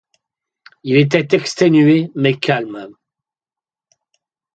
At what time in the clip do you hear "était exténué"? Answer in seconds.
0.97-2.09